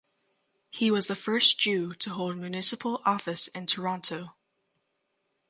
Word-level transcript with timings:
He 0.71 0.89
was 0.89 1.05
the 1.07 1.15
first 1.15 1.59
Jew 1.59 1.93
to 1.93 2.09
hold 2.09 2.35
municipal 2.35 3.03
office 3.05 3.49
in 3.49 3.67
Toronto. 3.67 4.33